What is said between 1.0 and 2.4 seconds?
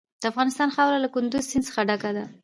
له کندز سیند څخه ډکه ده.